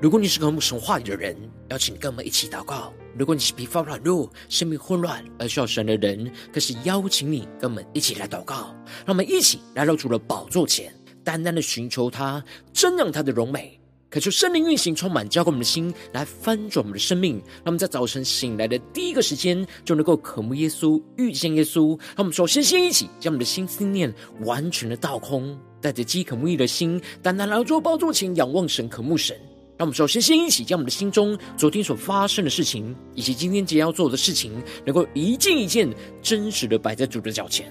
[0.00, 1.34] 如果你是个慕神话语的人，
[1.70, 8.74] 邀请跟我们一起祷告；如果你是疲乏软弱、生命混乱而需要神的人，更是邀请你跟我们一起来祷告。
[9.06, 13.80] 让我们一起来到主的宝座前，单单的寻求他，瞻仰他的荣美，
[14.14, 17.34] 渴求圣灵运行，充满浇灌我们的心，来翻转我们的生命。
[17.34, 21.98] 让我们在早晨醒来的第一个时间，就能够渴慕耶稣、遇见耶稣。
[22.10, 29.36] 让我们首先先一起将我们的心思念完全的倒空，带着饥渴慕义的心，单单来到主宝座前，仰望神、渴慕神。
[29.76, 34.52] 让我们首先先一起将我们的心中昨天所发生的事情，以及今天即将要做的事情，
[34.86, 37.66] 能够一件一件真实的摆在主的脚前，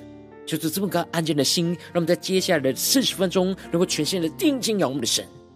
[0.45, 5.25] 就是这么个安静的心，让我们在接下来的四十分钟，能够全心的定睛仰望的神，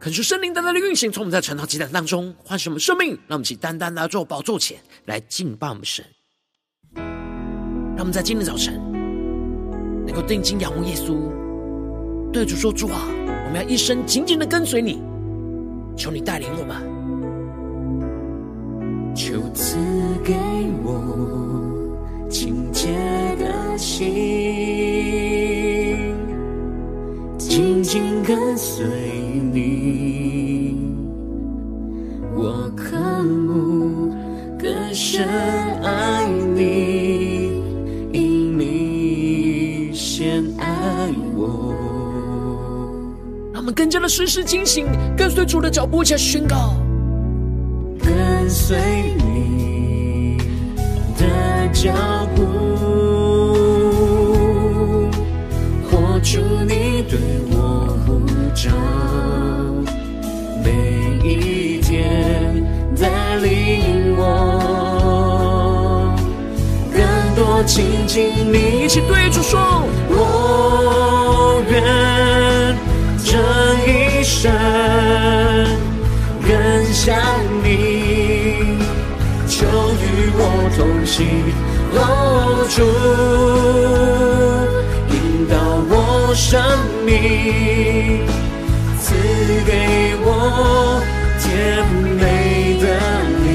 [0.00, 6.02] 恳求圣灵单单的运行，从我们在晨祷祭坛当中唤醒我们生命，让我们一起单单来到宝座前来敬拜我们神。
[6.94, 8.80] 让我们在今天早晨
[10.06, 11.18] 能够定睛仰望耶稣，
[12.32, 13.02] 对主说：“主啊，
[13.44, 15.02] 我们要一生紧紧的跟随你，
[15.98, 16.82] 求你带领我们，
[19.14, 19.76] 求赐
[28.22, 28.86] 跟随
[29.52, 30.76] 你，
[32.34, 34.12] 我渴慕
[34.58, 35.26] 更深
[35.82, 37.52] 爱你，
[38.12, 41.74] 因你先爱我。
[43.52, 46.74] 让我们更加的时时警醒，跟随主的脚步，一起来宣告，
[47.98, 48.78] 跟随
[49.24, 50.38] 你
[51.18, 51.24] 的
[51.72, 51.92] 脚
[52.36, 52.42] 步，
[55.90, 56.40] 活出
[58.60, 58.70] 呼召，
[60.62, 60.68] 每
[61.26, 62.62] 一天
[63.00, 64.22] 带领我
[66.92, 67.00] 更
[67.34, 68.84] 多亲近你。
[68.84, 69.58] 一起对主说：
[70.10, 72.76] 我愿
[73.24, 73.38] 这
[73.86, 74.52] 一生
[76.42, 76.52] 更
[76.92, 77.16] 像
[77.62, 78.76] 你，
[79.48, 80.40] 求与我
[80.76, 81.26] 同行，
[81.94, 81.98] 哦，
[82.68, 82.82] 主
[85.14, 85.16] 引
[85.48, 85.54] 导
[85.88, 85.94] 我
[86.34, 86.60] 生
[87.06, 88.26] 命，
[89.64, 91.02] 给我
[91.38, 91.86] 甜
[92.18, 92.22] 美
[92.80, 92.86] 的
[93.42, 93.46] 你，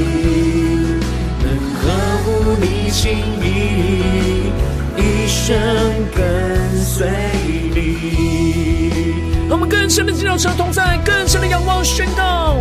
[1.43, 1.45] 能
[1.81, 1.83] 呵
[2.23, 2.25] 护
[2.61, 3.03] 你心
[3.41, 3.45] 意，
[4.97, 5.55] 一生
[6.16, 6.23] 跟
[6.83, 7.07] 随
[7.73, 7.77] 你。
[9.47, 12.57] 让我们更深的进入神同在，更深的仰望宣告。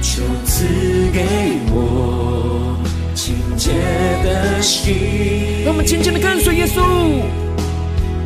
[0.00, 0.64] 求赐
[1.12, 1.24] 给
[1.70, 2.76] 我
[3.14, 3.72] 清洁
[4.24, 6.80] 的心，让我们紧紧的跟随耶稣，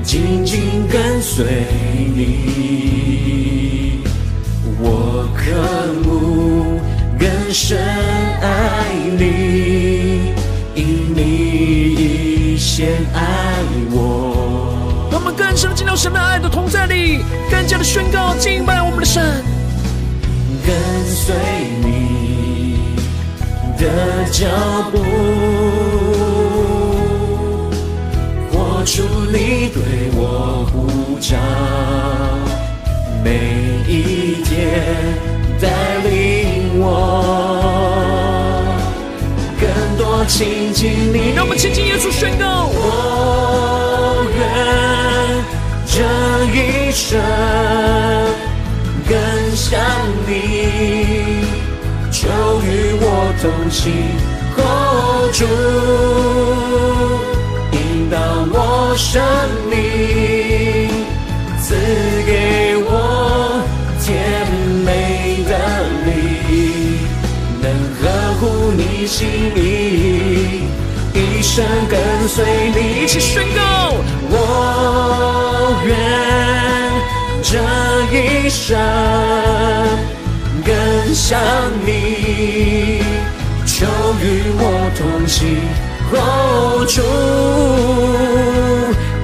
[0.02, 1.44] 紧紧跟随
[2.14, 3.71] 你。
[5.42, 5.50] 我渴
[6.08, 6.80] 慕
[7.18, 7.76] 更深
[8.40, 8.86] 爱
[9.18, 10.32] 你，
[10.74, 11.20] 因你
[11.94, 13.58] 已先爱
[13.90, 15.08] 我。
[15.10, 19.42] 让我们更深的进入神的爱的同在里，更加的宣告敬拜我们的神。
[20.64, 21.34] 跟随
[21.82, 22.94] 你
[23.78, 24.46] 的脚
[24.92, 24.98] 步，
[28.52, 29.02] 活出
[29.32, 29.82] 你对
[30.14, 31.36] 我呼召，
[33.24, 33.40] 每
[33.88, 34.21] 一
[34.54, 34.84] 天
[35.60, 35.66] 带
[36.04, 36.84] 领我
[39.58, 39.64] 更
[39.96, 40.80] 多亲近
[41.12, 41.32] 你。
[41.34, 44.40] 让我们亲近耶稣宣告：我愿
[45.86, 45.96] 这
[46.54, 47.18] 一生。
[49.08, 49.18] 更
[49.54, 49.80] 像
[50.26, 50.30] 你，
[52.10, 52.28] 求
[52.62, 53.04] 与我
[53.42, 53.92] 同行，
[54.56, 55.44] 哦，主，
[57.76, 58.16] 引导
[58.52, 58.56] 我
[58.96, 59.20] 生
[59.68, 60.88] 命，
[61.60, 61.74] 赐
[62.24, 62.71] 给
[69.12, 69.58] 心意，
[71.12, 72.42] 一生跟随
[72.74, 73.02] 你。
[73.02, 73.60] 一起宣告，
[74.30, 74.34] 我
[75.84, 75.94] 愿
[77.42, 77.52] 这
[78.16, 78.74] 一生
[80.64, 80.74] 更
[81.14, 81.38] 像
[81.84, 83.02] 你。
[83.66, 83.84] 求
[84.22, 84.24] 与
[84.56, 84.60] 我
[84.96, 85.38] 同行，
[86.14, 86.16] 哦，
[86.88, 87.02] 主，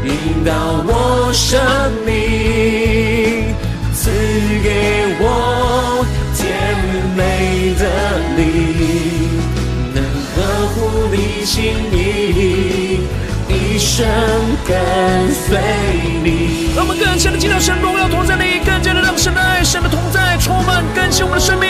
[0.05, 0.11] 引
[0.45, 0.53] 导
[0.87, 0.91] 我
[1.33, 1.59] 生
[2.05, 2.13] 命，
[11.59, 13.01] 心意，
[13.49, 14.07] 一生
[14.65, 14.79] 跟
[15.35, 15.59] 随
[16.23, 16.71] 你。
[16.77, 21.69] 让我们更加的进到神荣耀同在里，更加的让神的爱、神的同在充满更新我们的生命。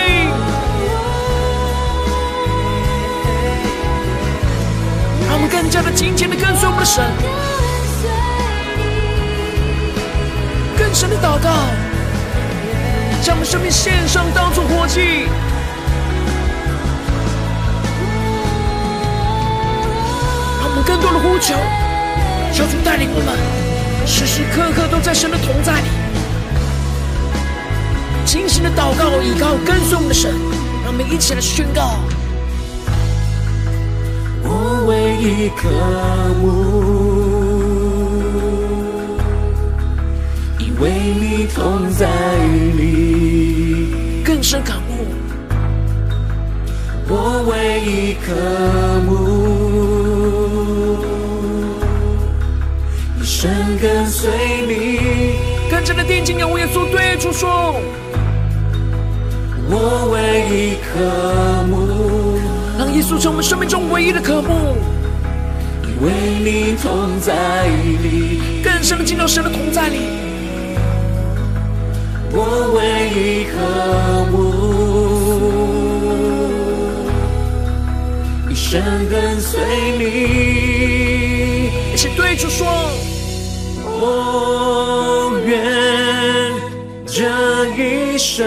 [5.26, 7.02] 让我们更加的紧紧的跟随我们的神，
[10.76, 11.48] 更深的祷告，
[13.22, 15.28] 将我们生命献上，当作活祭。
[21.08, 21.54] 让我们更多的呼求，
[22.52, 23.34] 求主带领我们，
[24.06, 25.88] 时时刻刻都在神的同在里，
[28.26, 30.34] 精心的祷告、依靠、跟随我们的神。
[30.84, 31.96] 让我们一起来宣告。
[34.42, 35.70] 我唯一渴
[36.42, 36.46] 慕，
[40.58, 42.06] 因为你同在
[42.76, 45.06] 里，更深感悟。
[47.10, 48.34] 我唯一渴
[49.06, 49.67] 慕，
[53.80, 54.30] 跟随
[54.66, 54.98] 你，
[55.70, 57.76] 跟着的定睛仰望耶稣，对主说：
[59.70, 60.98] 我唯一渴
[61.70, 61.76] 慕。
[62.76, 64.76] 让耶稣成为我们生命中唯一的渴慕，
[65.84, 66.10] 因为
[66.42, 67.66] 你同在
[68.02, 69.98] 里，更深的进到神的同在里。
[72.30, 73.56] 我唯一渴
[78.46, 79.60] 慕，一生跟随
[79.98, 80.04] 你。
[81.92, 82.66] 一起对主说：
[84.00, 86.52] 我愿
[87.06, 87.24] 这
[87.76, 88.46] 一生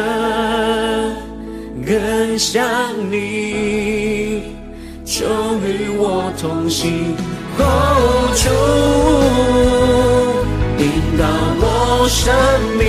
[1.86, 2.62] 更像
[3.12, 4.56] 你。
[5.04, 7.16] 就与我同行，
[7.60, 7.64] 哦，
[8.34, 8.50] 主，
[10.82, 10.84] 引
[11.18, 11.24] 导
[11.60, 11.66] 我
[12.08, 12.34] 生
[12.80, 12.82] 命，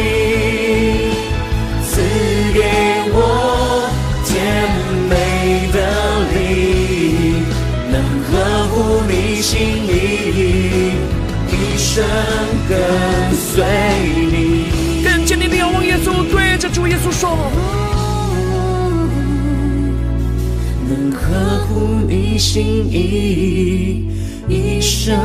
[22.43, 24.09] 心意，
[24.49, 25.17] 一生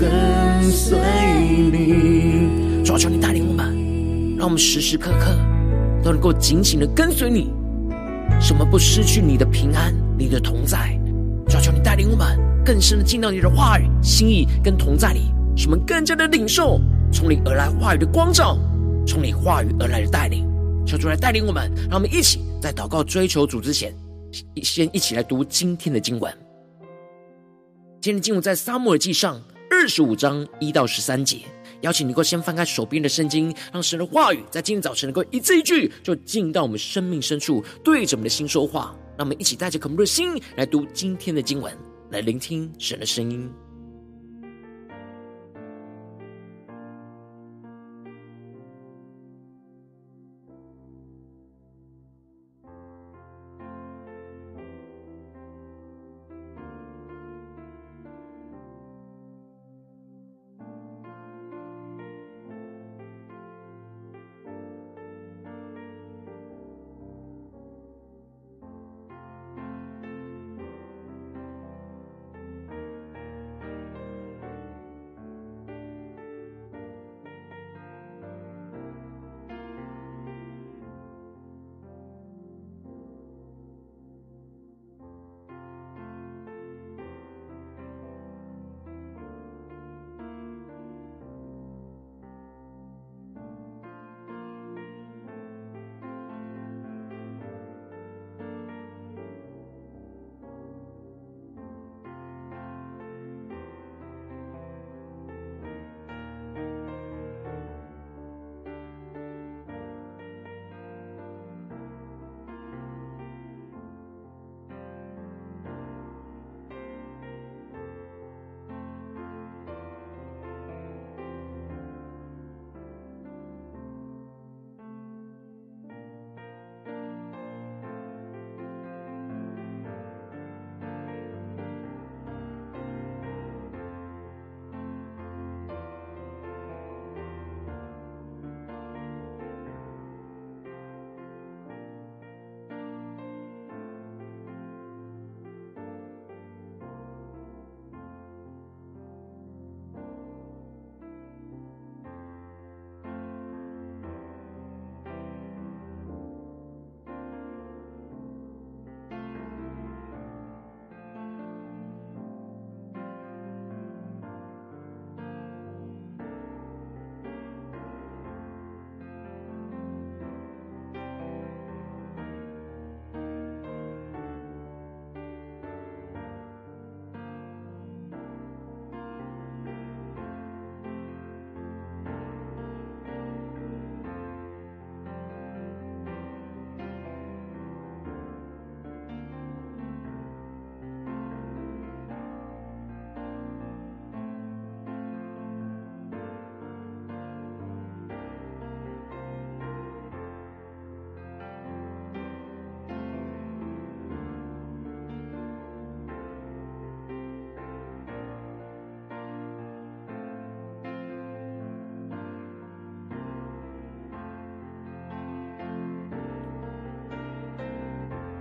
[0.00, 0.98] 跟随
[1.70, 2.82] 你。
[2.82, 3.66] 主啊，求你带领我们，
[4.38, 5.36] 让我们时时刻刻
[6.02, 7.52] 都能够紧紧的跟随你，
[8.40, 10.98] 使我们不失去你的平安、你的同在。
[11.48, 12.26] 主啊，求你带领我们
[12.64, 16.80] 更深的进到你的话语、心意跟同在里，使我们更加的领受
[17.12, 18.58] 从你而来话语的光照，
[19.06, 20.48] 从你话语而来的带领。
[20.86, 23.94] 求主来带领我们，让我们一起在祷告追求主之前。
[24.62, 26.32] 先一起来读今天的经文。
[28.04, 31.38] 今天的经文在撒母耳记上二十五章一到十三节。
[31.80, 38.94] 邀请你能够先翻开手边的圣经，让神的话语在今天早晨能够一字一句就进到我们生命深处，对着我们的心说话。
[39.16, 41.74] 让我们一起带着渴慕的心来读今天的经文，
[42.10, 43.50] 来聆听神的声音。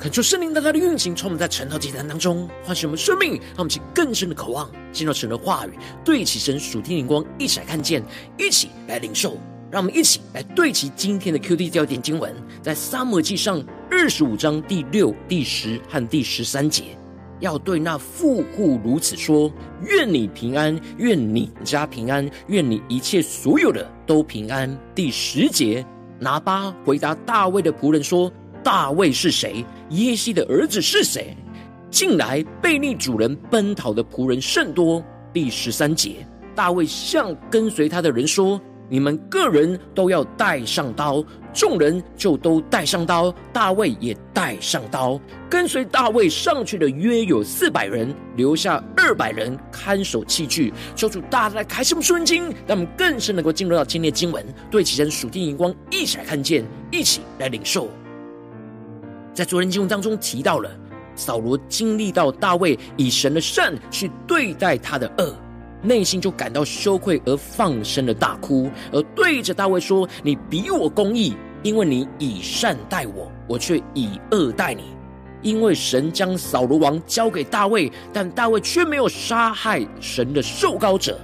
[0.03, 8.03] 恳求圣灵在他的运行，充满在晨祷祭坛当中，唤醒我们生命，让我们起更深的渴望，进入神的话语，对齐神属天灵光，一起来看见，
[8.37, 9.37] 一起来领受。
[9.71, 16.83] 让我们一起来对齐今天的 QD 焦点经文，在撒母记上二十五章第六、第十和第十三节，
[17.39, 19.49] 要对那富户如此说：
[19.85, 24.77] 愿你平安，愿你家平安，愿你一切所有的都平安。
[24.93, 25.85] 第十节，
[26.19, 28.29] 拿巴回答大卫的仆人说。
[28.63, 29.65] 大卫是谁？
[29.89, 31.35] 耶西的儿子是谁？
[31.91, 35.03] 近来背逆主人奔逃的仆人甚多。
[35.33, 45.19] 第十三节，大卫向跟随他的人说：“你们个人都要带上刀。”众人就都带上刀，大卫也带上刀。
[45.47, 50.73] 跟随大卫上去的约有四百人，留下二百人看守器具。
[50.95, 57.87] 求主大大开示我们属灵经，让我们更深能够进入到今天的经文，对齐神属天眼光，一起来看见，一起来领受。
[59.33, 60.69] 在昨天经文当中提到了，
[61.15, 65.35] 扫罗经历到大卫以神的善去对待他的恶，
[65.81, 74.83] 内心就感到羞愧而放声的大哭，而对着大卫说：“你比我公义，因为你以善待我，我却以恶待你。
[75.41, 81.19] 因为神将扫罗王交给大卫，但大卫却没有杀害神的受膏者。”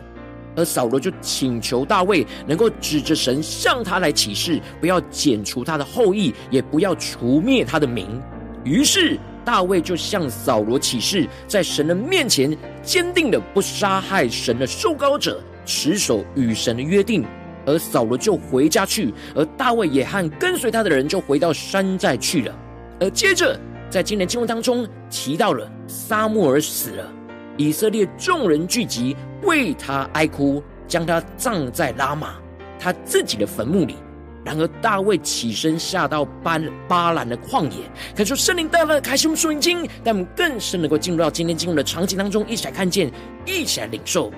[0.55, 8.21] 而扫罗就请求大卫能够指着神向他来起誓，不要剪除他的后裔，也不要除灭他的名。
[8.63, 17.25] 于是大卫就向扫罗起誓，在神的面前坚定的不杀害神的受膏者，持守与神的约定。
[17.65, 22.55] 而扫罗就回家去，而大卫也和跟随他的人就回到山寨去了。
[22.99, 23.57] 而接着
[23.89, 27.18] 在今年经文当中提到了撒母耳死了。
[27.59, 29.13] 以色列众人聚集，
[29.43, 32.35] 为他哀哭，将他葬在拉玛
[32.79, 33.97] 他自己的坟墓里。
[34.45, 37.83] 然而大卫起身下到巴巴兰的旷野，
[38.15, 43.11] 可说圣灵带来开胸顺经，让我们更深能够进入到今天经文的场景当中，一起来看见，
[43.45, 44.31] 一起来领受。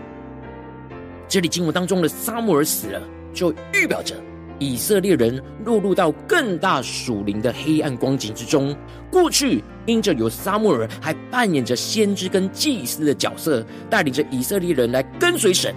[1.28, 3.00] 这里经文当中的撒母耳死了，
[3.32, 4.16] 就预表着。
[4.62, 8.77] 以色列人落入到更大属灵的黑暗光景之中。
[9.10, 15.74] 过去因着有撒母耳，还扮演着先知跟祭司的角色，带领着以色列人来跟随神，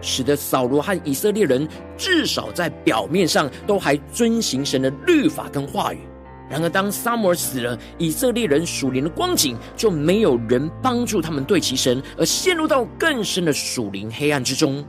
[0.00, 5.98] 使得扫罗和以色列人至少在表面上都还遵行神的律法跟话语。
[6.48, 14.82] 然而，当撒母耳死了，以色列人属灵的光景就没有人帮助他们对齐神，而陷入到更深的属灵黑暗之中。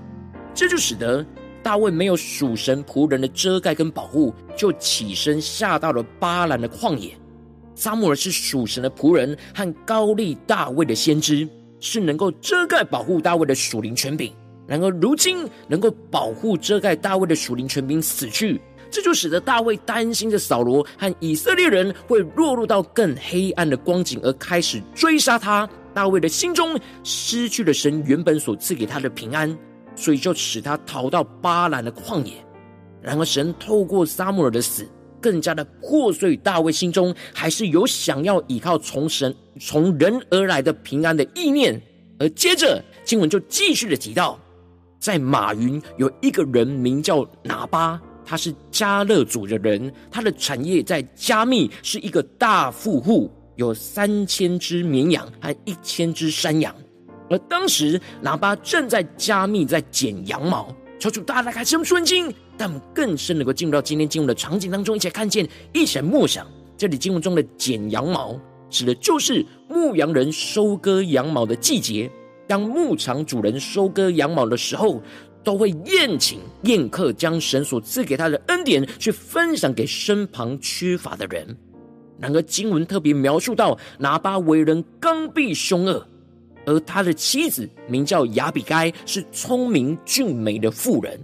[0.53, 1.25] 这就使得。
[1.63, 7.17] 大卫没有属神仆人的遮盖跟保护，就起身下到了巴兰的旷野。
[7.73, 11.47] 撒母耳是属神的仆人和高利大卫的先知，
[11.79, 14.31] 是能够遮盖保护大卫的属灵权柄。
[14.67, 25.67] 然而如今能够保护遮盖大卫的属灵权柄死去，这就使得大卫担心着扫罗和以色列人会落入到更黑暗的光景，而开始追杀他。
[25.93, 29.57] 大卫的心中失去了神原本所赐给他的平安。
[29.95, 32.33] 所以就使他逃到巴兰的旷野。
[33.01, 34.87] 然而神透过撒母耳的死，
[35.21, 41.81] 更加的破碎大卫心中还是有想要依靠从神从人而来的平安的意念。
[42.19, 44.39] 而接着经文就继续的提到，
[44.99, 56.73] 在马云有一个人名叫拿巴，他是迦勒族的人，他的产业在加密是一个大富户，有三千只绵羊和一千只山羊。
[57.33, 66.45] 而当时拿巴正在加密在剪羊毛，求主大大开示顺经，但我们更深能够进入到今天经文的场景当中，一起来看见，一起来默想。
[66.77, 72.07] 这里经文中的剪羊毛，指的就是牧羊人收割羊毛的季节。
[72.47, 75.01] 当牧场主人收割羊毛的时候，
[75.43, 81.57] 都会宴请宴客，将神所赐给他的恩典去分享给身旁缺乏的人。
[82.19, 86.07] 然而经文特别描述到拿巴为人刚愎凶恶。
[86.65, 91.19] 而他的妻子名叫雅比该，是聪明俊美的妇人。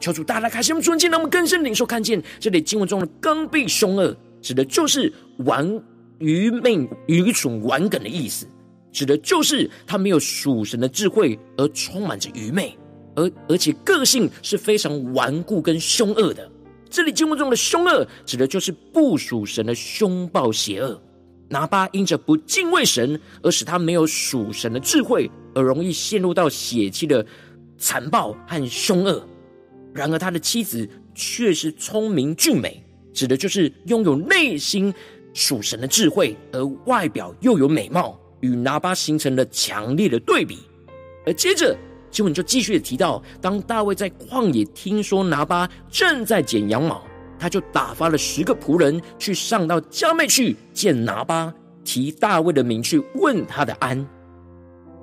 [0.00, 5.82] 求主大大开示我们尊敬，让我们更深领受看见这里经文中的刚愎凶恶，指的就是顽
[6.18, 8.46] 愚昧、愚蠢、顽梗的意思，
[8.92, 12.76] 指的就是他没有属神的智慧，而充满着愚昧，
[13.16, 16.48] 而而且个性是非常顽固跟凶恶的。
[16.88, 21.02] 这里经文中的凶恶，指的就是不属神的凶暴邪恶。
[21.48, 27.24] 拿巴因着不敬畏神，而使他没有属神的智慧，而容易陷入到血气的
[27.78, 29.26] 残暴和凶恶。
[29.94, 34.92] 然而他的妻子却是聪明俊美，指的就是拥有内心
[35.32, 40.58] 属神的智慧，而外表又有美貌，与拿巴形成了强烈的对比。
[41.24, 41.76] 而接着
[42.10, 47.02] 经文就继续提到，当大卫在旷野听说拿巴正在剪羊毛，
[47.38, 51.52] 他就打发了十个仆人去上到迦密去见拿巴，
[51.84, 54.06] 提大卫的名去问他的安。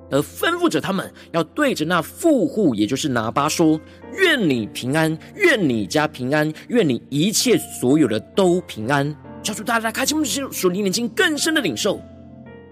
[0.08, 3.80] 而吩咐着他们要对着那富户，也就是拿巴说
[4.14, 9.12] ：“愿你平安，愿你家平安，愿你一切所有的都平安。”
[9.42, 12.00] 叫出大家开启我们属灵眼睛更深的领受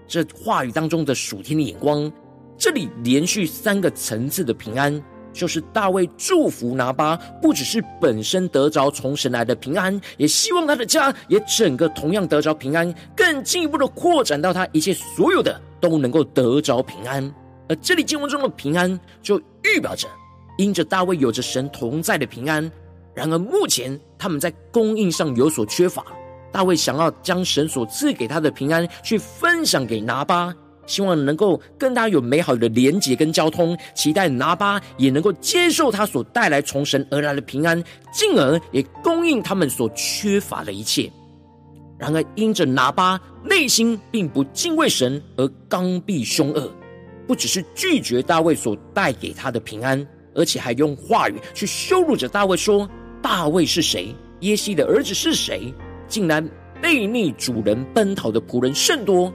[0.07, 2.11] 这话语当中的属天的眼光。
[2.57, 5.01] 这里连续三个层次的平安，
[5.35, 15.61] 就是大卫祝福拿巴，不只是本身得着从神来的平安，也希望他的家也整个同样得着平安，更进一步的扩展到他一切所有的。
[15.81, 17.31] 都能够得着平安，
[17.69, 20.07] 而这里经文中的平安，就预表着
[20.57, 22.71] 因着大卫有着神同在的平安。
[23.13, 26.03] 然而目前他们在供应上有所缺乏，
[26.51, 30.51] 大卫想要将神所赐给他的平安去分享给拿巴，
[30.85, 41.11] 希望能够跟他有美好的连结跟交通，期待拿巴也能够接受他所带来从神而来的平安，进而也供应他们所缺乏的一切。
[41.97, 46.69] 然而，因着拿巴内心并不敬畏神而刚愎凶恶，
[47.25, 52.89] 不只是拒绝大卫所带给他的平安，而且还用话语去羞辱着大卫，说
[53.23, 54.13] ：“大卫是谁？
[54.41, 55.73] 耶西的儿子是谁？
[56.07, 56.45] 竟然
[56.81, 59.31] 背逆主人奔逃的仆人甚多。”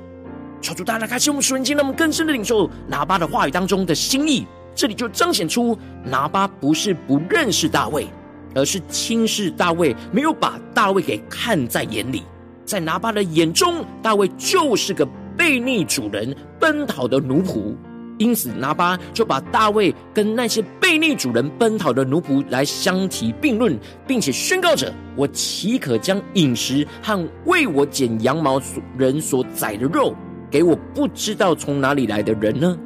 [0.61, 4.47] 求主大家开启我们属灵经，让我们更深的领受拿巴的话语当中的心意。
[4.75, 8.07] 这里就彰显出拿巴不是不认识大卫，
[8.55, 12.23] 而是轻视大卫，没有把大卫给看在眼里。
[12.65, 17.75] 在拿巴的眼中，大卫就是个悖逆主人、奔逃的奴仆，
[18.19, 28.63] 因此拿巴就把大卫跟那些悖逆主人、奔逃的奴仆来相提并论，并且宣告着：“我岂可将饮食和为我剪羊毛
[28.97, 30.15] 人所宰的肉
[30.51, 32.77] 给我不知道从哪里来的人呢？”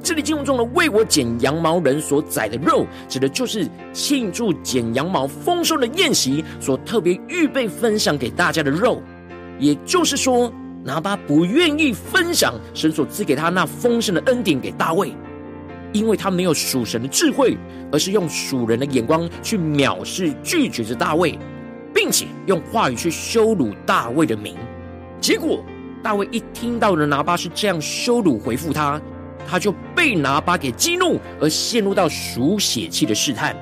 [0.00, 9.02] 这里经文中的“为我剪羊毛人所宰的肉”，指的就是庆祝剪羊毛丰收的宴席所特别预备分享给大家的肉。
[9.58, 10.52] 也就是说，
[10.84, 15.12] 拿巴不愿意分享神所赐给他那丰盛的恩典给大卫，
[15.92, 17.58] 因为他没有属神的智慧，
[17.90, 21.36] 而是用属人的眼光去藐视、拒绝着大卫，
[21.92, 24.54] 并且用话语去羞辱大卫的名。
[25.20, 25.60] 结果，
[26.08, 28.98] 大卫一听到了拿巴是这样羞辱回复他，
[29.46, 33.54] 他就被拿巴给激怒，而陷入到属血气的试探，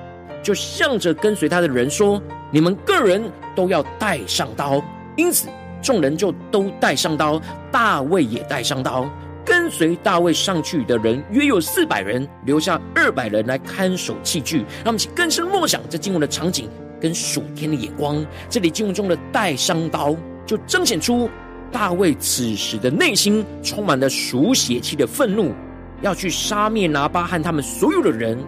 [0.44, 3.20] 就向着跟随他的人说：“你们个人
[3.56, 4.80] 都要带上刀。”
[5.18, 5.48] 因此。
[5.82, 9.10] 众人就都带上刀，大卫也带上刀。
[9.44, 14.58] 跟随大卫上去的人约有四百人，留下二百人来看守器具。
[14.58, 18.24] 让我们一起更深默想这经文的场景跟属天的眼光。
[18.48, 20.14] 这里经文中的带上刀，
[20.46, 21.28] 就彰显出
[21.72, 25.52] 大卫此时的内心充满了属血气的愤怒，
[26.00, 28.38] 要去杀灭拿巴和他们所有的人。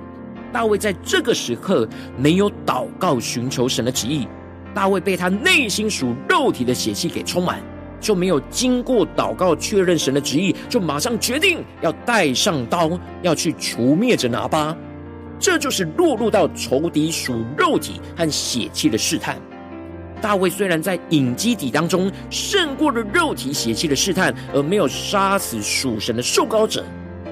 [0.52, 4.26] 大卫在这个时刻没有祷告寻求神的旨意。
[4.74, 7.60] 大卫被他内心属肉体的血气给充满，
[8.00, 14.76] 就没有经过祷告确认神的旨意，就马上决定要带上刀，要去除灭着拿巴。
[15.38, 19.36] 这就是落入到仇敌属肉体和血气的试探。
[20.18, 26.84] 大卫虽然在隐基底当中胜过了肉体血气的试探，而没有杀死属神的受膏者，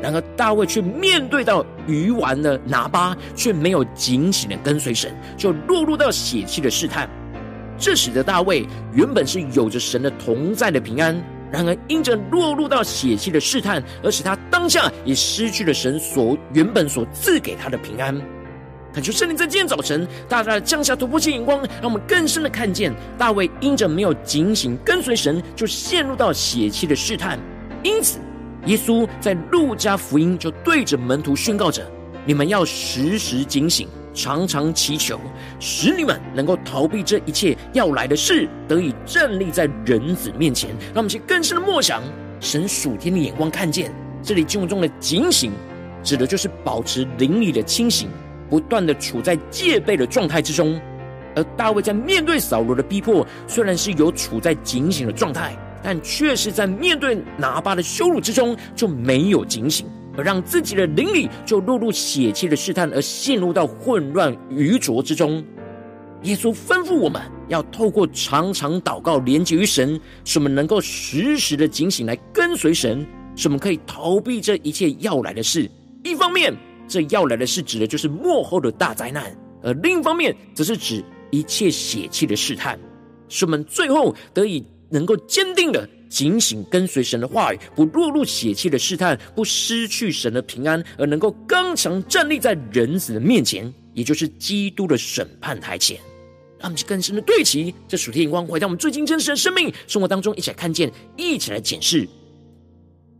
[0.03, 7.09] 然而大卫却面对到愚顽的拿巴，却没有警醒的跟随神，就落入到血气的试探。
[7.79, 11.15] 这使得大卫原本是有着神的同在的平安，
[11.53, 18.19] 然而因着落入到血气的试探，而使他当下也失去了神所原本所赐给他的平安。
[18.97, 27.39] 恳求圣灵在今天早晨大大的降下突破性眼光，让我们更深的看见大卫因着没有警醒跟随神，就陷入到血气的试探。
[27.83, 28.19] 因此，
[28.65, 31.87] 耶稣在路加福音就对着门徒宣告着
[32.25, 35.21] ：“你们要时时警醒。”常常祈求，
[35.61, 40.71] 使你们能够逃避这一切要来的事，得以站立在人子面前。
[40.71, 42.03] 让我们去更深的默想
[42.41, 45.53] 神属天的眼光，看见这里经文中的警醒，
[46.03, 48.09] 指的就是保持灵里的清醒，
[48.49, 50.81] 不断的处在戒备的状态之中。
[51.35, 59.87] 而大卫在面对扫罗的逼迫，虽然是有处在警醒的状态，但却是在面对拿巴的羞辱之中，就没有警醒。
[60.19, 65.45] 而让自己的灵里就落入血气的试探，而陷入到混乱愚拙之中。
[66.23, 73.07] 耶稣吩咐我们要透过常常祷告，连接于神，使我们能够时时的警醒来跟随神，
[73.37, 75.71] 使我们可以逃避这一切要来的事。
[76.03, 76.57] 一方面，
[76.89, 79.25] 这要来的是指的就是幕后的大灾难；
[79.63, 82.79] 而另一方面，则是指一切血气的试探，
[83.29, 85.89] 使我们最后得以能够坚定的。
[86.09, 95.99] 警醒跟随神的话语，不落入血气的试探，不失去神的平安，而能够刚强站立在人子的面前，也就是基督的审判台前。
[96.61, 102.09] 让我们更深的对齐这属天眼光，回到我们最近真实的生命生活当中，一起来看见，一起来检视。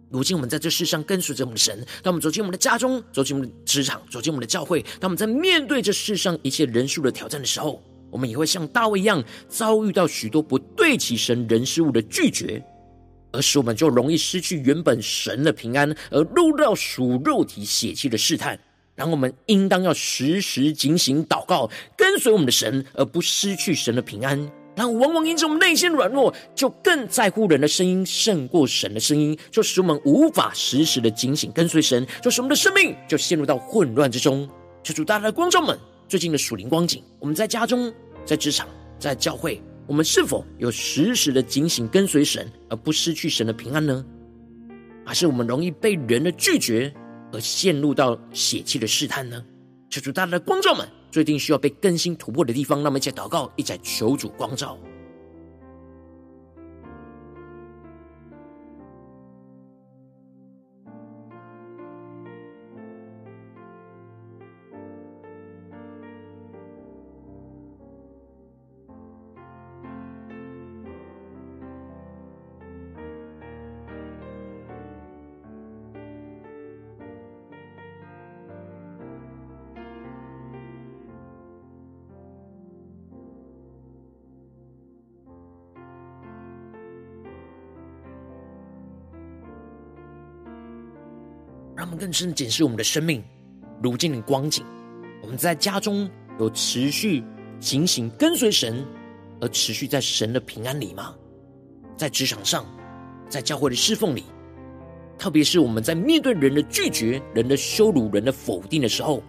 [0.09, 12.65] 如今我们在这世上跟随着我们的神，当我们走进我们的家中，走进我们的职场，走进我们的教会，当我们在面对这世上一切人数的挑战的时候，我们也会像大卫一样，遭遇到许多不对起神人事物的拒绝，
[13.33, 18.59] 而使我们就容易失去原本神的平安，而落入到属肉体血气的试探。
[18.95, 24.51] 然后我们应当要时时警醒祷告，跟随我们的神，而不失去神的平安。
[24.77, 34.47] 但往往因着我们内心软弱，就更在乎人的声音胜过神的声音，就使我们无法时时的警醒跟随神，就使我们的生命就陷入到混乱之中。
[34.83, 37.93] 求主大大的光照们，最近的属灵光景，我们在家中、
[38.25, 44.05] 在职场、在教会，我们是否有时时的警醒跟随神，而不失去神的平安呢？
[45.07, 46.93] 还是我们容易被人的拒绝？
[47.33, 49.43] 而陷入到血气的试探呢？
[49.91, 50.87] 求主大大的光照们，
[51.17, 54.77] 最近需要被更新突破的地方，那么一起祷告，一起求主光照。
[91.97, 93.23] 更深的检视我们的生命，
[93.83, 94.65] 如今的光景。
[95.23, 97.25] 我们在家中有持续
[97.59, 98.85] 警醒跟随神，
[99.41, 101.15] 而持续在神的平安里吗？
[101.97, 102.67] 在职场上，
[103.29, 104.25] 在教会的侍奉里，
[105.19, 109.23] 特别是我们在面对人的拒绝、人的羞辱、人的否定的时候，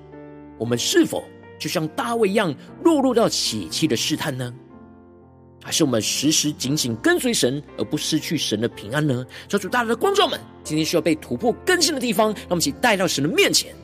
[0.58, 1.23] 我们是否
[1.58, 2.53] 就像大卫一样
[2.84, 4.53] 落入到血气的试探呢？
[5.67, 9.25] 还是我们时时紧紧跟随神，而不失去神的平安呢？
[9.49, 13.75] 求主大大的光照们，今天需要被突破更新的地方，让我们一起带到神的面前。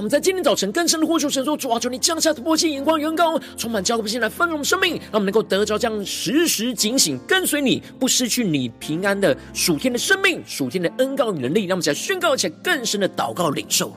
[0.00, 11.66] 我们在今天早晨更深的呼求神说：主啊，求你降下突破性眼光，远高充满交托不来丰盛生命，让我们能够得着这样时时警醒跟随你，不失去你平安的属天的生命、属天的恩告与能力。
[11.66, 13.94] 让我们在宣告起来更深的祷告领受。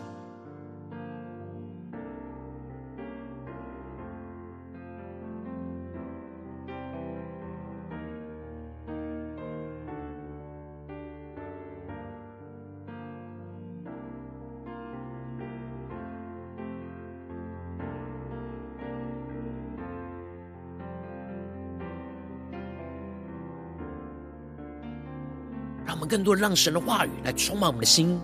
[26.13, 28.21] 更多让神的话语来充满我们的心，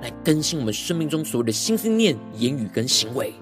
[0.00, 3.34] 来更新我们生命中所有的心思念、言语跟行为。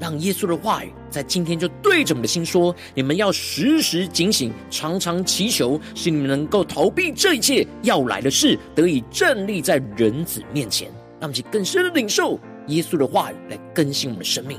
[0.00, 10.88] 让耶稣的话语在今天就对着我们的心说：你们要时时警醒，常常祈求，使你们能够逃避这一切要来的事，得以站立在人子面前。
[11.20, 14.58] 让我们更深的领受耶稣的话语，来更新我们的生命。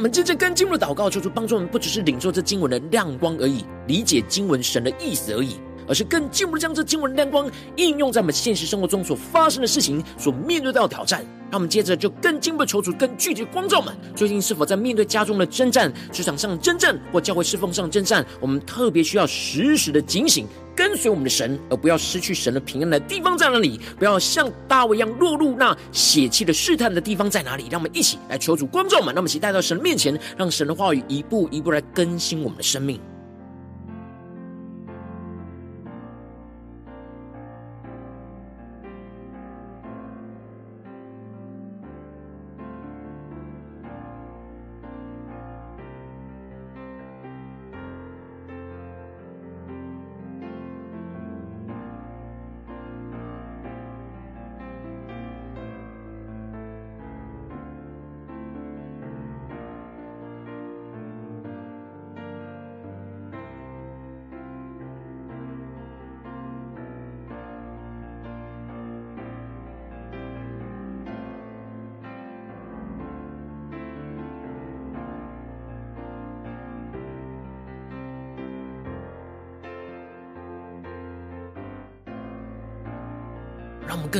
[0.00, 5.56] 我们真正跟经文的祷告，求主帮助我们，不只是领受这经文的亮光而已，理解经文神的意思而已，
[5.90, 11.22] 而是更进一步将这经文的亮光应用在我们现实生活中所发生的事情、所面对到的挑战。
[11.50, 20.46] 那我们接着就更进一步求主更具体光照们，最近是否在面对家中的征战、职场上的征战或教会侍奉上的征战，我们特别需要时时的警醒。
[20.76, 23.78] 跟随我们的神，而不要失去神的平安的地方在哪里？
[23.98, 27.66] 不要像大卫一样落入那血气的试探的地方在哪里？
[27.68, 32.98] 让我们一起来求主光照们，让我们一起带到神面前，让神的话语一步一步来更新我们的生命。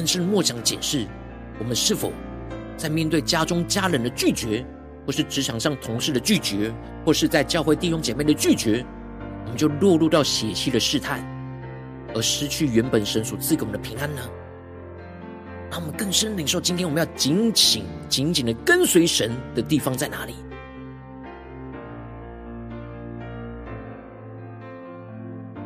[0.00, 1.06] 更是默想检视，
[1.58, 2.10] 我们是否
[2.74, 4.64] 在面对家中家人的拒绝，
[5.04, 6.72] 或是职场上同事的拒绝，
[7.04, 8.82] 或是在教会弟兄姐妹的拒绝，
[9.44, 11.22] 我们就落入到血气的试探，
[12.14, 14.22] 而失去原本神所赐给我们的平安呢？
[15.70, 20.34] 让我们更深领受，今天我们要紧紧紧紧的跟随神的地方在哪里？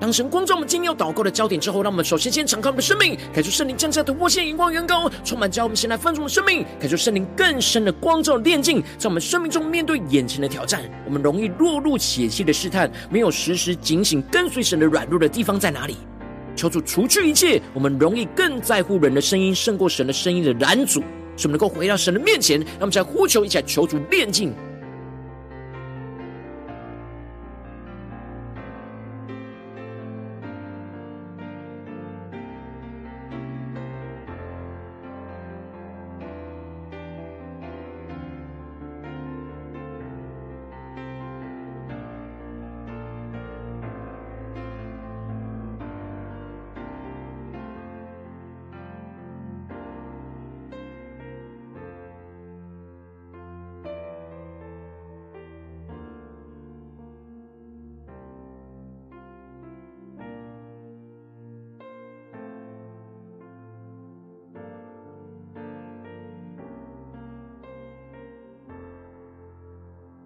[0.05, 15.97] 当神光照我们今天要祷告的焦点之后，让我们首先先敞开我们的生命，感受圣灵降下突破性眼光，远高充满，教我们先来分盛的生命，感受圣灵更深的光照炼净，在我们生命中面对眼前的挑战，我们容易落入血气的试探，没有时时警醒跟随神的软弱的地方在哪里？
[16.55, 21.01] 求主除去一切，我们容易更在乎人的声音胜过神的声音的拦阻，
[21.35, 24.53] 使我们能够回到神的面前，让我们再呼求一起来求主炼净。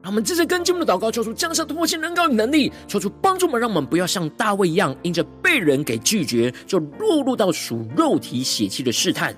[0.09, 9.37] 我们接着跟进我们的祷告，求主降下突破性、能高与能力，求主帮助我们，让我们不要像大卫一样，因着被人给拒绝，就落入到属肉体血气的试探。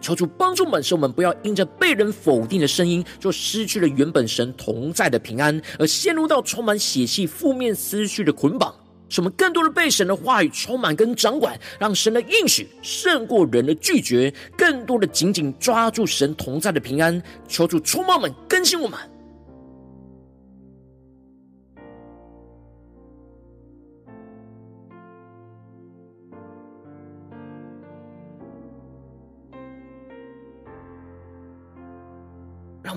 [0.00, 8.72] 求主帮助我们，使我们不要因着被人否定的声音，就失去了原本神同在的平安，而陷入到充满血气、负面思绪的捆绑。
[9.08, 17.20] 使我们更多的被神的话语充满跟掌管，让神的应许胜过人的拒绝，更多的紧紧抓住神同在的平安。
[17.48, 18.96] 求主充满我们，更新我们。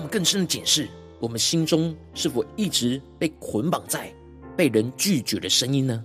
[0.06, 0.88] 更深的检视，
[1.18, 4.12] 我们心中是否一直被捆绑在
[4.56, 6.02] 被人拒绝的声音呢？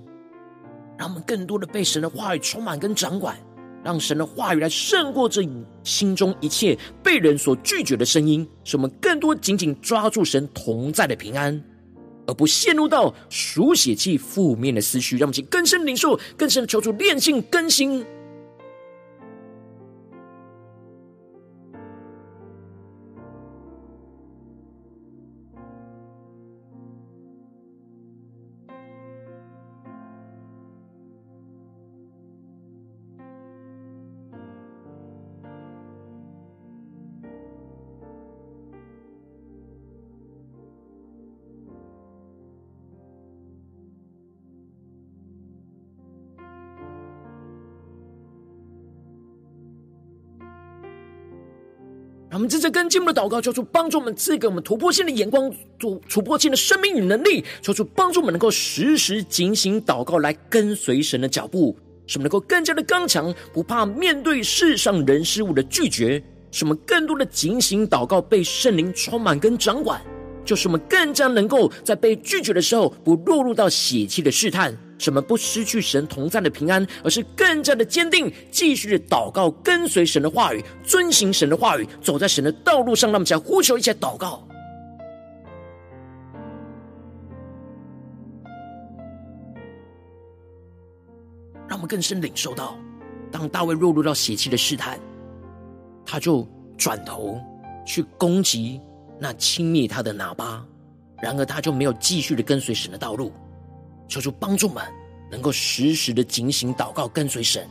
[0.98, 3.38] 让我们更多的被神的话语充满跟掌管，
[3.84, 5.42] 让神的话语来胜过这
[5.84, 11.64] 心中一切被人所拒绝的声音，使我们更多紧紧抓住神同在的平安，
[12.28, 15.18] 而不陷入到书写气负面的思绪。
[15.18, 18.06] 让我们更深领受，更深的求主炼性更新。
[52.32, 61.76] 让我们在这跟进我们的祷告，求主帮助我们赐给我们突破性的眼光，突突破性的生命与能力，求主帮助我们能够时时警醒祷告，来跟随神的脚步，
[62.08, 70.02] 使我们能够更加的刚强，不怕面对世上人事物的拒绝，使我们更多的警醒祷告，被圣灵充满跟掌管，
[70.46, 74.74] 就是我们更加能够在被拒绝的时候，不落入到血气的试探。
[75.02, 83.10] 什么不失去神同在的平安，而是更加的坚定，继续的祷告，跟随神的话语，遵行神的话语，走在神的道路上。
[83.10, 84.48] 让我们来呼求一下祷告，
[91.68, 92.78] 让我们更深领受到，
[93.32, 95.00] 当大卫落入到邪气的试探，
[96.06, 97.42] 他就转头
[97.88, 98.80] 去攻击
[99.20, 100.64] 那轻蔑他的拿八，
[101.24, 103.34] 然而他就没有继续的跟随神的道路。
[104.12, 104.84] 求主帮助们
[105.32, 107.66] 能够时时的警醒祷告，跟随神，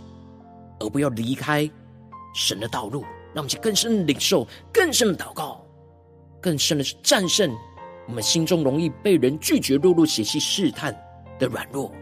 [0.78, 1.70] 而不要离开
[2.34, 3.02] 神的道路。
[3.34, 5.62] 让我们去更深的领受，更深的祷告，
[6.40, 7.54] 更深的是战胜
[8.08, 10.96] 我们心中容易被人拒绝、落入邪气试探
[11.38, 11.92] 的软弱。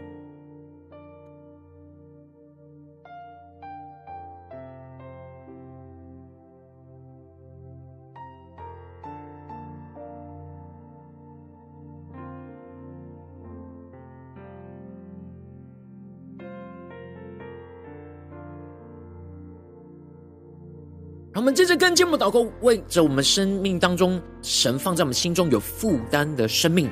[21.69, 26.89] 这跟进我们祷告，为着我们生命当中神放在我们心中有负担的生命，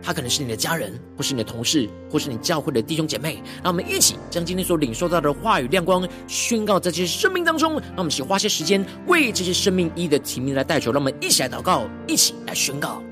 [0.00, 3.42] 他可能是你的家人，或是你的同事，或是你教会的弟兄姐妹。
[3.60, 7.72] 让我们一起将今天所领受到的话语亮光宣告在这些生命当中。
[7.72, 10.92] 让我们一起花些时间为这些生命一的提名来代求。
[10.92, 13.02] 让我们一起来祷告，一起来宣告。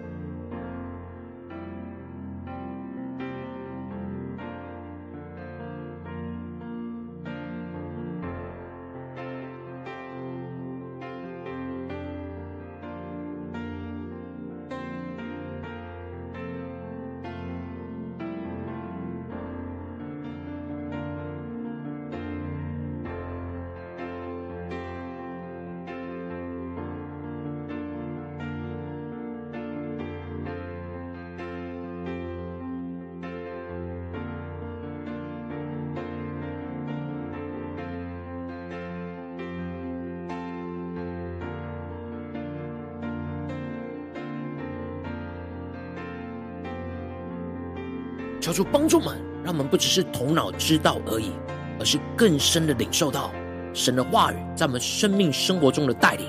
[48.43, 51.31] 求主帮助们，让我们不只是头脑知道而已，
[51.79, 53.31] 而是更深的领受到
[53.73, 56.27] 神的话语在我们生命生活中的带领，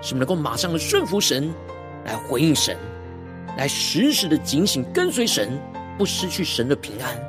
[0.00, 1.52] 使我们能够马上的顺服神，
[2.04, 2.76] 来回应神，
[3.58, 5.58] 来时时的警醒跟随神，
[5.98, 7.20] 不失去神的平安，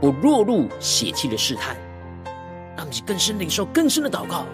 [0.00, 1.76] 不落入血气的试探，
[2.76, 4.44] 让我们更深领受更深的祷告。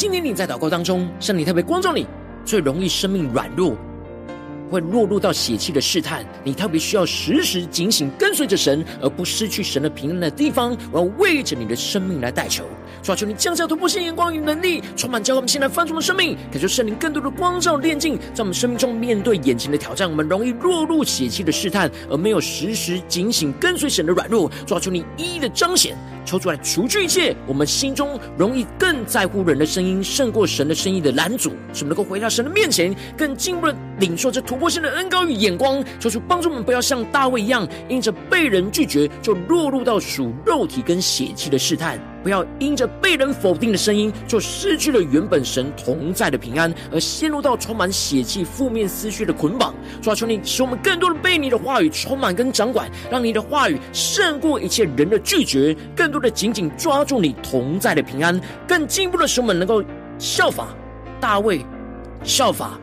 [0.00, 2.06] 今天你在祷告当中，圣灵特别光照你，
[2.42, 3.76] 最容易生命软弱，
[4.70, 12.64] 会落入到血气的试探，你特别需要时时警醒，跟随着神，而不失去神的平安的地方，我要为着你的生命来代求。
[13.02, 24.50] 抓住你降下突破性眼光与能力，充满教会我们现在翻转的生命，感受圣灵更多的光照炼净，在我们生命中面对眼前的挑战，我们容易落入血气的试探，而没有时时警醒跟随神的软弱。
[24.66, 25.94] 抓住你一一的彰显。
[26.24, 35.84] 抽出来，除去一切我们心中容易更在乎人的声音，胜过神的声音的拦阻，使我们能够回到神的面前，更进一步的领受这突破性的恩高与眼光。
[35.98, 41.98] 求主帮助我们，不要像大卫一样，因着被人拒绝，就落入到属肉体跟血气的试探。
[42.22, 49.74] 不要因着被人否定的声音，就失去了原本神同在的平安，而陷入到充满血气、负面思绪的捆绑。
[50.02, 58.38] 主啊，求你使我们更多的被你的话语充满跟掌管，让你的话语胜过一切人的拒绝，更多的紧紧抓住你同在的平安，
[58.68, 59.82] 更进一步的使我们能够
[60.18, 60.68] 效法
[61.20, 61.64] 大卫，
[62.22, 62.78] 效法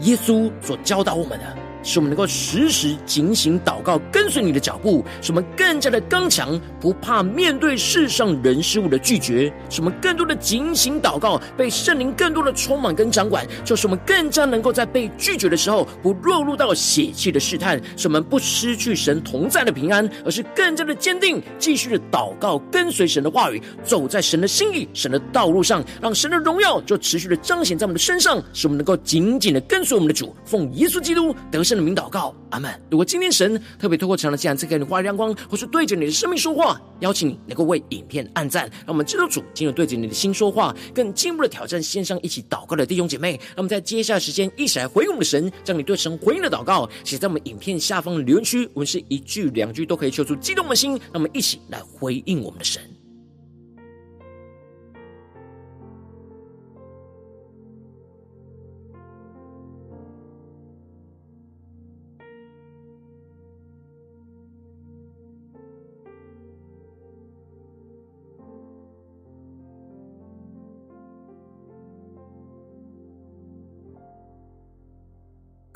[0.00, 1.61] 耶稣所教导我们的。
[1.82, 31.71] 使我们能够时时警醒祷告，跟随你的脚步；使我们更加的刚强，不怕面对世上人事物的拒绝；使我们更多的警醒祷告，被圣灵更多的充满跟掌管；就是我们更加能够在被拒绝的时候，不落入到血气的试探；使我们不失去神同在的平安，而是更加的坚定，继续的祷告，跟随神的话语，走在神的心意、神的道路上，让神的荣耀就持续的彰显在我们的身上，使我们能够紧紧的跟随我们的主，奉耶稣基督得胜。
[31.76, 32.70] 的名祷告，阿门。
[32.90, 43.32] 如果今天神特别透过这样的这样，赐给你话语亮光，或是对着你的生命说话，邀请你能够为影片按赞，让我们知道主今日对着你的心说话，更进一步的挑战线上一起祷告的弟兄姐妹。
[43.32, 50.92] 让我们在接下来时间一起来回应我们的神，将你对神回应的祷告写在我们影片下方的留言区，我们是一句两句都可以，求出激动的心。
[50.92, 52.82] 让我们一起来回应我们的神。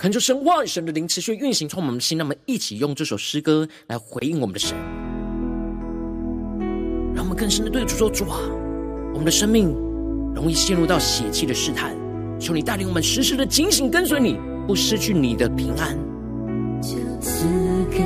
[0.07, 4.77] 恳求神话语神的灵持续运行，充满我们的心，那么一起用这首诗歌来回应我们的神，
[7.13, 8.39] 让我们更深的对主说：主啊，
[9.13, 9.75] 我们的生命
[10.33, 11.93] 容易陷入到血气的试探，
[12.39, 14.39] 求你带领我们时时的警醒跟随你，
[14.69, 15.99] 不失去你的平安。
[16.81, 16.91] 就
[17.21, 17.49] 赐
[17.91, 18.05] 给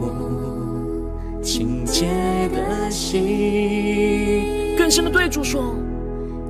[0.00, 2.06] 我清洁
[2.54, 5.76] 的心，更深的对主说：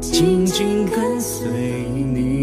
[0.00, 1.48] 紧紧跟随
[2.14, 2.41] 你。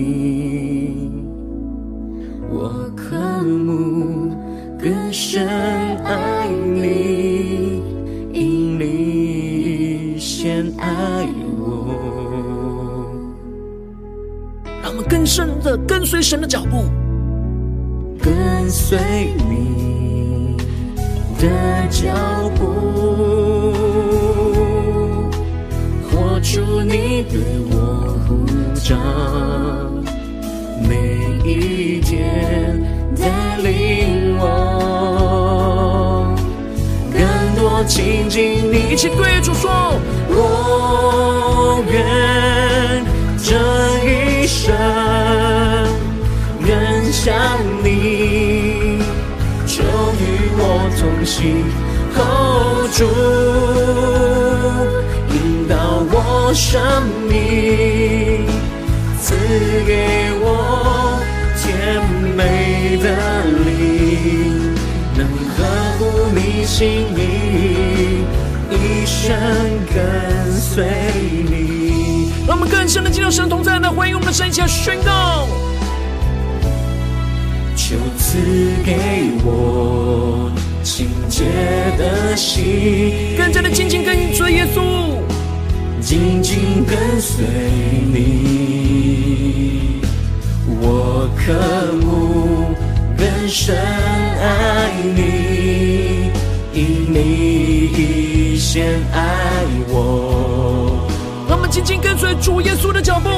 [16.19, 16.83] 随神的脚步，
[18.21, 18.99] 跟随
[19.49, 20.57] 你
[21.39, 21.47] 的
[21.89, 22.11] 脚
[22.57, 22.65] 步，
[26.11, 27.39] 活出你对
[27.71, 28.45] 我呼
[28.81, 28.97] 召。
[30.89, 30.93] 每
[31.49, 32.83] 一天
[33.15, 34.43] 带领我，
[37.13, 37.21] 更
[37.55, 38.91] 多亲近你。
[38.91, 39.71] 一起对主说：
[40.31, 42.03] 我愿
[51.29, 51.63] 我同行。
[52.15, 53.05] 哦，主
[55.33, 55.75] 引导
[56.11, 56.81] 我生
[57.29, 58.47] 命，
[59.21, 59.35] 赐
[59.85, 61.21] 给我
[61.61, 62.01] 甜
[62.35, 63.05] 美的
[63.63, 64.73] 灵，
[65.15, 65.19] 能
[65.55, 65.57] 呵
[65.99, 66.01] 护
[66.33, 68.25] 你心意，
[68.71, 69.37] 一生
[69.93, 70.83] 跟随
[71.47, 72.33] 你。
[72.47, 75.47] 让我们更深的进入神同在，来回应我们的神，一起来宣告。
[77.75, 78.37] 求赐
[78.83, 80.51] 给我。
[80.99, 81.45] 清洁
[81.97, 84.81] 的心，更加的紧紧跟随耶稣，
[86.01, 87.45] 紧紧跟随
[88.13, 90.01] 你，
[90.81, 91.53] 我渴
[92.05, 92.75] 慕
[93.17, 96.31] 更深爱你，
[96.73, 101.07] 因你先爱我。
[101.47, 103.29] 让我们紧紧跟随主耶稣的脚步，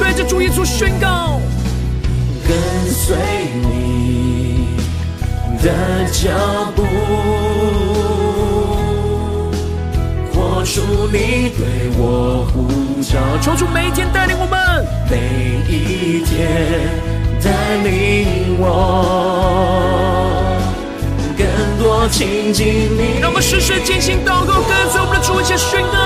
[0.00, 1.40] 对着主耶稣宣告，
[2.44, 2.58] 跟
[2.90, 3.16] 随
[3.70, 3.91] 你。
[5.62, 5.70] 的
[6.10, 6.28] 脚
[6.74, 6.82] 步，
[10.32, 10.82] 活出
[11.12, 12.66] 你对我呼
[13.00, 15.16] 召，求主每一天带领我们，每
[15.72, 16.30] 一天
[17.40, 17.50] 带
[17.84, 18.66] 领我，
[21.38, 21.46] 更
[21.78, 23.20] 多亲近你。
[23.20, 25.96] 让我们时时进行祷告，跟随我们的主一起宣告，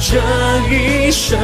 [0.00, 0.16] 这
[0.74, 1.38] 一生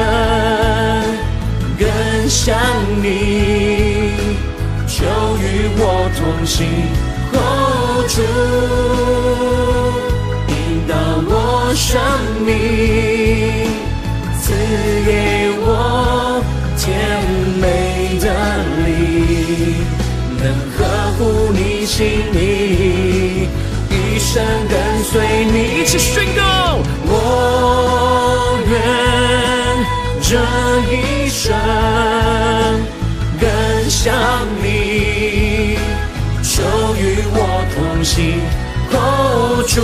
[1.77, 1.87] 更
[2.27, 2.57] 像
[3.03, 4.17] 你。
[4.97, 6.65] 就与我同行，
[7.33, 7.39] 哦，
[8.09, 8.17] 主
[10.51, 10.55] 引
[10.87, 10.91] 导
[11.29, 11.31] 我
[11.75, 12.01] 生
[12.43, 12.49] 命，
[14.41, 14.45] 赐
[15.05, 15.11] 给
[15.61, 16.41] 我
[16.79, 16.83] 甜
[17.61, 17.63] 美
[18.19, 18.25] 的
[18.87, 19.85] 灵，
[20.41, 20.43] 能
[20.73, 20.77] 合
[21.19, 21.21] 乎
[21.53, 21.95] 你心
[22.33, 22.35] 意，
[23.91, 24.73] 一生跟
[25.03, 25.55] 随你。
[25.79, 26.41] 一起宣告，
[27.05, 27.13] 我
[28.67, 28.73] 愿
[30.23, 30.31] 这
[30.91, 31.53] 一生。
[33.89, 34.13] 想
[34.61, 35.77] 你，
[36.43, 36.61] 就
[36.97, 37.37] 与我
[37.73, 38.41] 同行，
[38.91, 39.75] 哦，主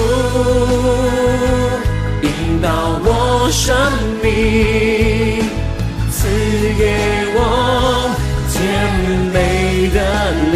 [2.22, 2.28] 引
[2.62, 2.68] 导
[3.04, 3.74] 我生
[4.22, 4.26] 命，
[6.12, 6.28] 赐
[6.78, 6.82] 给
[7.36, 7.39] 我
[8.51, 8.54] 甜
[9.32, 9.36] 美
[9.93, 9.97] 的
[10.51, 10.54] 灵，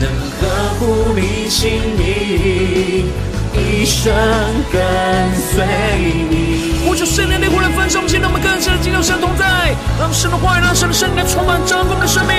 [0.00, 0.02] 能
[0.40, 0.42] 呵
[0.78, 0.80] 护
[1.14, 1.20] 你
[1.50, 1.60] 心
[1.98, 3.04] 意，
[3.54, 4.02] 一生
[4.72, 4.80] 跟
[5.36, 5.52] 随
[6.30, 6.61] 你。
[6.94, 12.36] 求圣灵的灵来焚烧我们，让我们更深的进入神同在，让神的话语，让神的圣灵充满掌管的生命，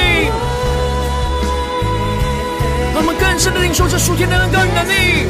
[2.94, 5.26] 让我们更深的领受这属天的恩膏与能力。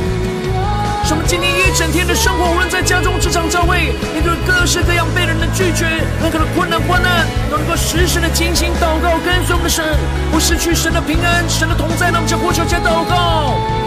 [1.05, 1.21] 什么？
[1.27, 5.85] 今天一整天的生活，无论在家中、职场、教会，面对各式各样被人的拒绝、
[6.21, 9.83] 任何的困难、患难，都能够时时的精心祷告，跟随我们的神，
[10.31, 12.07] 不失去神的平安、神的同在。
[12.09, 13.82] 让我们将呼求加祷告。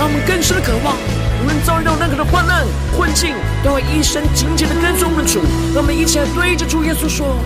[0.00, 0.96] 让我们更深的渴望，
[1.42, 2.64] 无论遭遇到任何的患难
[2.96, 5.42] 困境，都会一生紧紧的跟随我们的主。
[5.74, 7.36] 让我们一起来对着主耶稣说：“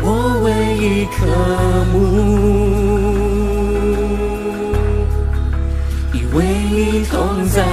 [0.00, 1.26] 我唯一渴
[1.92, 1.98] 慕，
[6.12, 7.66] 以为你同在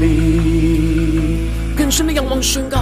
[0.00, 2.78] 里。”更深的仰望宣告：“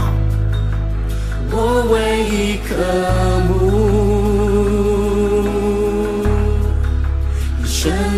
[1.50, 2.76] 我唯一渴
[3.48, 4.06] 慕。”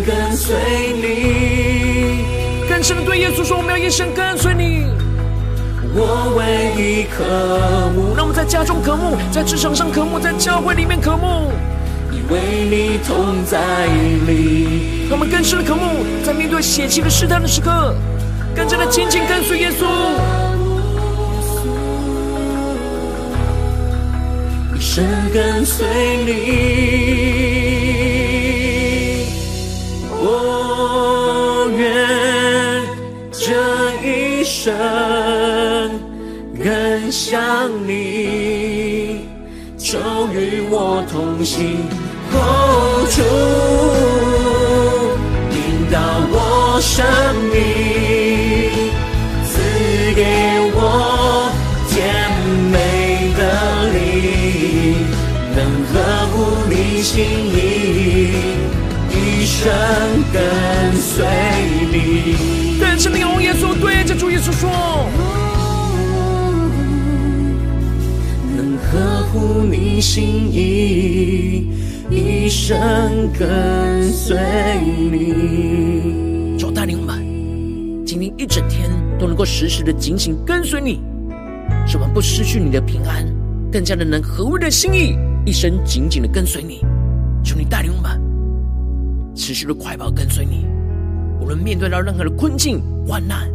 [0.05, 0.55] 跟随
[1.01, 2.25] 你，
[2.67, 4.85] 更深的对耶稣说：“我们要一生跟随你。”
[5.95, 7.23] 我唯一渴
[7.95, 11.51] 慕，让我们在家中渴慕，在职场上渴慕，在教会里面渴慕，
[12.11, 13.85] 以为你同在
[14.27, 15.07] 里。
[15.09, 17.95] 让我们更深的渴慕，在面对血气的试探的时刻，
[18.55, 19.85] 更加的紧紧跟随耶稣，
[24.75, 25.85] 一生跟随
[26.25, 27.62] 你。
[34.63, 34.71] 生
[36.57, 39.25] 更像你，
[39.77, 39.99] 就
[40.31, 41.75] 与我同行，
[42.31, 43.19] 哦，主
[45.51, 45.57] 引
[45.91, 45.99] 导
[46.31, 47.03] 我生
[47.51, 47.53] 命，
[49.43, 49.51] 赐
[50.15, 50.23] 给
[50.73, 50.79] 我
[51.89, 51.91] 甜
[52.71, 52.73] 美
[53.35, 53.41] 的
[53.91, 55.03] 灵，
[55.57, 55.59] 能
[55.91, 55.93] 合
[56.31, 56.33] 乎
[56.69, 57.11] 你心
[57.51, 57.59] 意，
[59.11, 59.59] 一生
[60.31, 60.39] 跟
[60.95, 61.27] 随
[61.91, 61.93] 你。
[64.23, 64.69] 主耶稣说
[68.55, 71.67] ：“能呵护你心意，
[72.09, 74.37] 一生跟随
[75.11, 77.21] 你。”主带领我们，
[78.05, 81.01] 今天一整天都能够时时的警醒跟随你，
[81.85, 83.25] 使我们不失去你的平安，
[83.73, 86.79] 更加的能合乎你的心意，一生紧紧的跟随你。
[87.43, 88.21] 求你带领我们
[89.35, 90.65] 持续的快跑跟随你，
[91.41, 93.51] 无论面对到任何的困境患难，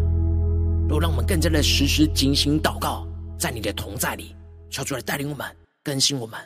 [0.89, 3.07] 都让我们更加的时时警醒祷告，
[3.39, 4.35] 在你的同在里，
[4.71, 5.47] 求主来带领我们
[5.85, 6.41] 更新我们。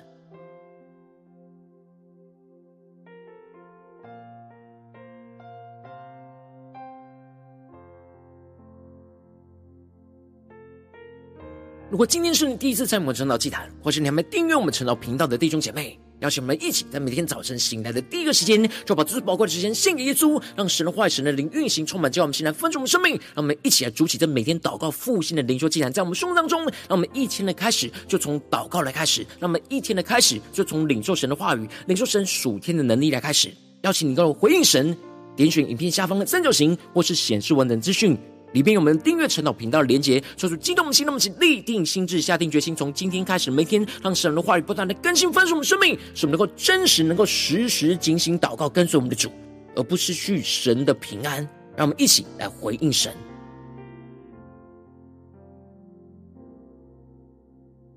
[11.93, 23.13] 如果今天是你第一次参与我们晨祷祭坛，或是你还没订阅我们晨祷频道的弟兄姐妹，邀请我们一起在每天早晨醒来的第一个时间，就把最宝贵的时间献给耶稣，让神的话、神的灵运行，充满叫我们现在分盛我们生命。
[23.35, 33.51] 让我们一起来筑起这每天祷告复兴的灵修祭坛，在我们生活当中，让我们一天的开始就从祷告来开始，让我们一天的开始就从领受神的话语、领受神属天的能力来开始。
[33.83, 34.97] 邀请你跟我回应神，
[35.37, 38.17] 点选影片下方的三角形，或是显示文本资讯。
[38.53, 49.31] 里边有我们订阅陈祷频道的连结，说出激动的心，那么请立定心智，下定决心，从今天开始，每天让神的话语不断的更新翻盛我们生命，使我们能够真实、能够时时警醒祷告，跟随我们的主，
[49.75, 51.49] 而不失去神的平安。
[51.75, 53.11] 让我们一起来回应神。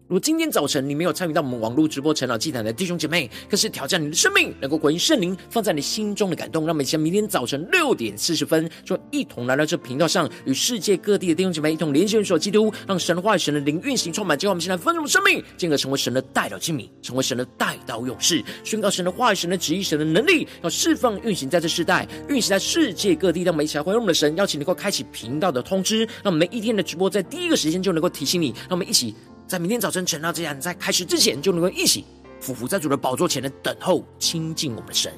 [0.07, 6.63] 如果今天早晨你没有参与到我们网络直播晨祷祭坛的弟兄姐妹，更是挑战你的生命，能够回应圣灵放在你心中的感动。
[6.63, 23.41] 让我们在明天早晨六点四十分，就一同来到这频道上，与世界各地的弟兄姐妹一同连接、联手基督，让神的话语、神的灵运行充满，叫我们现在丰盛生命，进而成为神的代祷器皿，成为神的代祷勇士，宣告神的话语、神的旨意、神的能力，要释放运行在这世代，运行在世界各地。
[23.41, 28.49] 让我们一起来回应我们的神，邀请能够开启频道的通知，让我们每一天的直播在第一个时间就能够提醒你。
[28.69, 29.15] 让我们一起。
[29.47, 32.03] 在明天早晨晨祷这样，在开始之前，就能够一起
[32.39, 35.13] 俯伏在主的宝座前的等候，亲近我们的神。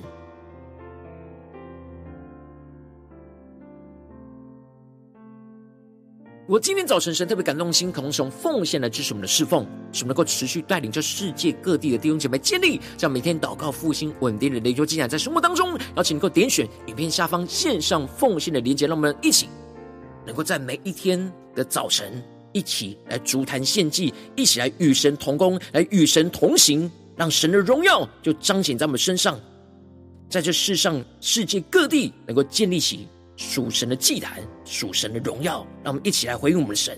[6.46, 19.48] 我今天早晨神特别感动心，可能从奉献来支持我们的侍奉，使我们能够持续带领着世界各地的弟兄姐妹建立这样每天祷告复兴稳定的灵修进展，在生活当中，邀请能够点选影片下方线上奉献的连结，让我们一起
[20.26, 22.22] 能够在每一天的早晨。
[22.58, 29.39] 一起来足坛献祭，一起来与神同工，来与神同行，让神的荣耀就彰显在我们身上，
[30.28, 36.97] 在这世上世界各地能够建立起属神的祭坛，属神的荣耀，让我们一起来回应我们的神。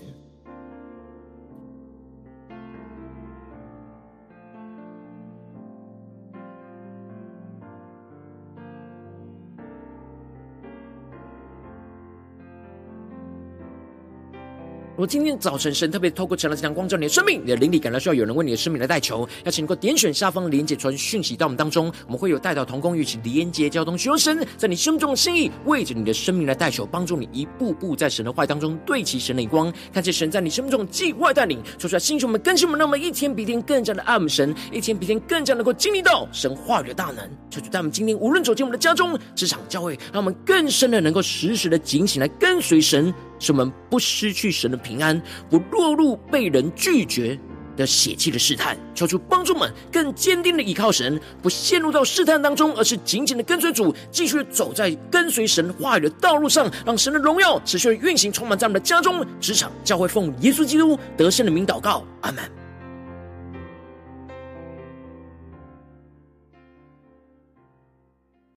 [15.00, 37.26] 如果今天早晨神特别透过晨祷这样光照你的生命，你的灵里感到需要有人为你的生命来代求，邀请能够点选下方连结传讯息到我们当中，我们会有代祷同工，与其连结交通，求神在你生命中的心意，为着你的生命来代求，帮助你一步步在神的话当中对齐神的光，看见神在你生命中的计划带领，说出来星球们更新我们，让我们一天比一天更加的爱我们神，一天比一天更加能够经历到神话语的大能。
[37.48, 43.14] 求主带我们今天无论走进我们的家中、职场、教会，让我们更深的能够时时的警醒来跟随神。
[43.42, 47.38] 使我们不失去神的平平安，不落入被人拒绝
[47.76, 62.59] 的血气的试探，求主帮助们更坚定的依靠神，不陷入到试探当中，而是紧紧的跟随主，继续走在跟随神话语的道路上，让神的荣耀持续运行，充满在我们的家中、职场、教会，奉耶稣基督得胜的名祷告，阿门。